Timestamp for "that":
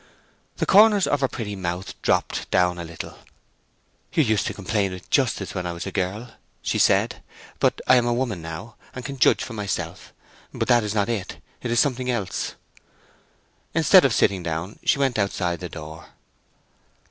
11.05-11.37